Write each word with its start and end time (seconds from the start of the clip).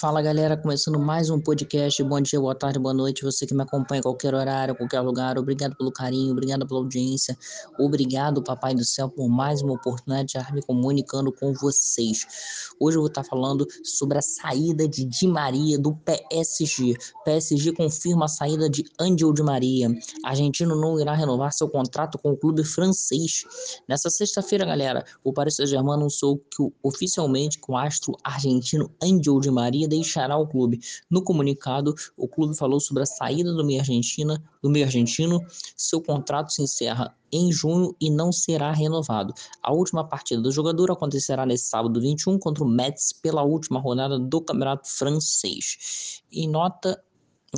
Fala 0.00 0.22
galera, 0.22 0.56
começando 0.56 0.98
mais 0.98 1.28
um 1.28 1.38
podcast. 1.38 2.02
Bom 2.02 2.20
dia, 2.20 2.40
boa 2.40 2.54
tarde, 2.54 2.78
boa 2.78 2.94
noite. 2.94 3.22
Você 3.22 3.46
que 3.46 3.54
me 3.54 3.62
acompanha 3.62 4.00
em 4.00 4.02
qualquer 4.02 4.34
horário, 4.34 4.74
qualquer 4.74 5.00
lugar. 5.00 5.38
Obrigado 5.38 5.76
pelo 5.76 5.92
carinho, 5.92 6.32
obrigado 6.32 6.66
pela 6.66 6.80
audiência. 6.80 7.38
Obrigado, 7.78 8.42
Papai 8.42 8.74
do 8.74 8.84
Céu, 8.84 9.08
por 9.08 9.28
mais 9.28 9.60
uma 9.60 9.74
oportunidade 9.74 10.32
de 10.32 10.38
estar 10.38 10.52
me 10.52 10.62
comunicando 10.62 11.30
com 11.30 11.52
vocês. 11.52 12.26
Hoje 12.80 12.96
eu 12.96 13.02
vou 13.02 13.08
estar 13.08 13.22
falando 13.22 13.66
sobre 13.84 14.18
a 14.18 14.22
saída 14.22 14.88
de 14.88 15.04
Di 15.04 15.28
Maria 15.28 15.78
do 15.78 15.94
PSG. 15.94 16.96
PSG 17.24 17.72
confirma 17.72 18.24
a 18.24 18.28
saída 18.28 18.68
de 18.68 18.84
Angel 18.98 19.32
Di 19.32 19.42
Maria. 19.42 19.88
Argentino 20.24 20.74
não 20.74 20.98
irá 20.98 21.14
renovar 21.14 21.52
seu 21.52 21.68
contrato 21.68 22.18
com 22.18 22.32
o 22.32 22.36
clube 22.36 22.64
francês. 22.64 23.44
Nessa 23.86 24.08
sexta-feira, 24.10 24.64
galera, 24.64 25.04
o 25.22 25.32
Paris 25.32 25.56
Saint-Germain 25.56 25.94
anunciou 25.94 26.38
que 26.38 26.72
oficialmente 26.82 27.60
que 27.60 27.70
o 27.70 27.76
astro 27.76 28.16
argentino 28.24 28.90
Angel 29.00 29.38
Di 29.38 29.50
Maria 29.50 29.81
deixará 29.86 30.36
o 30.36 30.46
clube. 30.46 30.80
No 31.10 31.22
comunicado, 31.22 31.94
o 32.16 32.28
clube 32.28 32.56
falou 32.56 32.80
sobre 32.80 33.02
a 33.02 33.06
saída 33.06 33.52
do 33.52 33.64
meio 33.64 33.80
argentina, 33.80 34.42
do 34.62 34.70
meio 34.70 34.84
argentino. 34.84 35.40
Seu 35.76 36.00
contrato 36.00 36.52
se 36.52 36.62
encerra 36.62 37.14
em 37.32 37.50
junho 37.50 37.96
e 38.00 38.10
não 38.10 38.30
será 38.30 38.72
renovado. 38.72 39.32
A 39.62 39.72
última 39.72 40.06
partida 40.06 40.42
do 40.42 40.52
jogador 40.52 40.90
acontecerá 40.90 41.46
nesse 41.46 41.64
sábado 41.64 42.00
21 42.00 42.38
contra 42.38 42.62
o 42.62 42.68
Metz 42.68 43.12
pela 43.12 43.42
última 43.42 43.80
rodada 43.80 44.18
do 44.18 44.40
Campeonato 44.40 44.88
Francês. 44.88 46.22
Em 46.30 46.48
nota, 46.48 47.02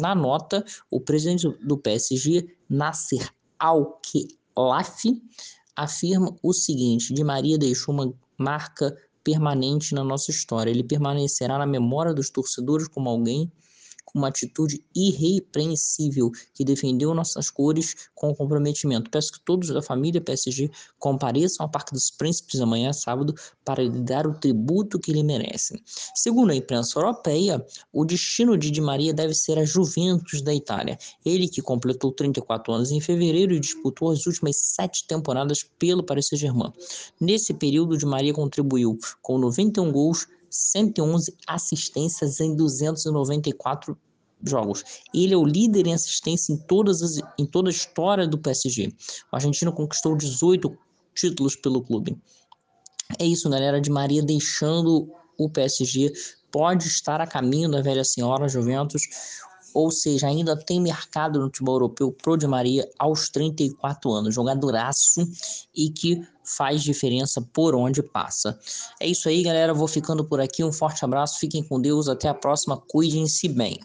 na 0.00 0.14
nota, 0.14 0.64
o 0.90 1.00
presidente 1.00 1.48
do 1.64 1.76
PSG, 1.76 2.56
Nasser 2.68 3.28
Al-Khelaifi, 3.58 5.22
afirma 5.76 6.36
o 6.42 6.52
seguinte: 6.52 7.12
Di 7.12 7.24
Maria 7.24 7.58
deixou 7.58 7.94
uma 7.94 8.12
marca 8.38 8.96
permanente 9.24 9.94
na 9.94 10.04
nossa 10.04 10.30
história. 10.30 10.70
Ele 10.70 10.84
permanecerá 10.84 11.58
na 11.58 11.66
memória 11.66 12.12
dos 12.12 12.28
torcedores 12.30 12.86
como 12.86 13.08
alguém 13.08 13.50
com 14.14 14.20
uma 14.20 14.28
atitude 14.28 14.82
irrepreensível 14.94 16.30
que 16.54 16.64
defendeu 16.64 17.12
nossas 17.12 17.50
cores 17.50 18.08
com 18.14 18.32
comprometimento. 18.32 19.10
Peço 19.10 19.32
que 19.32 19.40
todos 19.44 19.68
da 19.70 19.82
família 19.82 20.20
PSG 20.20 20.70
compareçam 21.00 21.66
ao 21.66 21.70
Parque 21.70 21.92
dos 21.92 22.12
Príncipes 22.12 22.60
amanhã, 22.60 22.92
sábado, 22.92 23.34
para 23.64 23.82
lhe 23.82 24.00
dar 24.00 24.26
o 24.26 24.34
tributo 24.34 25.00
que 25.00 25.12
lhe 25.12 25.24
merecem. 25.24 25.82
Segundo 26.14 26.52
a 26.52 26.54
imprensa 26.54 26.98
europeia, 26.98 27.64
o 27.92 28.04
destino 28.04 28.56
de 28.56 28.70
Di 28.70 28.80
Maria 28.80 29.12
deve 29.12 29.34
ser 29.34 29.58
a 29.58 29.64
Juventus 29.64 30.40
da 30.40 30.54
Itália. 30.54 30.96
Ele 31.24 31.48
que 31.48 31.60
completou 31.60 32.12
34 32.12 32.72
anos 32.72 32.92
em 32.92 33.00
fevereiro 33.00 33.52
e 33.52 33.58
disputou 33.58 34.12
as 34.12 34.26
últimas 34.26 34.56
sete 34.56 35.06
temporadas 35.08 35.64
pelo 35.76 36.04
Paris 36.04 36.28
Saint-Germain. 36.28 36.72
Nesse 37.20 37.52
período, 37.52 37.98
Di 37.98 38.06
Maria 38.06 38.32
contribuiu 38.32 38.96
com 39.20 39.38
91 39.38 39.90
gols, 39.90 40.28
111 40.54 41.36
assistências 41.48 42.38
em 42.38 42.54
294 42.54 43.98
jogos. 44.46 44.84
Ele 45.12 45.34
é 45.34 45.36
o 45.36 45.44
líder 45.44 45.88
em 45.88 45.94
assistência 45.94 46.52
em, 46.52 46.56
todas 46.56 47.02
as, 47.02 47.18
em 47.38 47.44
toda 47.44 47.68
a 47.68 47.72
história 47.72 48.28
do 48.28 48.38
PSG. 48.38 48.94
O 49.32 49.36
argentino 49.36 49.72
conquistou 49.72 50.16
18 50.16 50.76
títulos 51.12 51.56
pelo 51.56 51.82
clube. 51.82 52.16
É 53.18 53.24
isso, 53.24 53.50
galera. 53.50 53.80
De 53.80 53.90
Maria 53.90 54.22
deixando 54.22 55.10
o 55.36 55.50
PSG 55.50 56.12
pode 56.52 56.86
estar 56.86 57.20
a 57.20 57.26
caminho 57.26 57.68
da 57.68 57.82
velha 57.82 58.04
senhora 58.04 58.48
Juventus, 58.48 59.02
ou 59.74 59.90
seja, 59.90 60.28
ainda 60.28 60.56
tem 60.56 60.80
mercado 60.80 61.40
no 61.40 61.46
futebol 61.46 61.74
europeu 61.74 62.12
pro 62.12 62.36
Di 62.36 62.46
Maria 62.46 62.88
aos 62.98 63.28
34 63.28 64.10
anos, 64.10 64.34
jogadoraço 64.34 65.28
e 65.74 65.90
que 65.90 66.24
faz 66.44 66.82
diferença 66.82 67.42
por 67.52 67.74
onde 67.74 68.02
passa. 68.02 68.58
É 69.00 69.06
isso 69.06 69.28
aí, 69.28 69.42
galera. 69.42 69.74
Vou 69.74 69.88
ficando 69.88 70.24
por 70.24 70.40
aqui. 70.40 70.62
Um 70.62 70.72
forte 70.72 71.04
abraço, 71.04 71.40
fiquem 71.40 71.62
com 71.62 71.80
Deus, 71.80 72.08
até 72.08 72.28
a 72.28 72.34
próxima. 72.34 72.76
Cuidem-se 72.76 73.48
bem. 73.48 73.80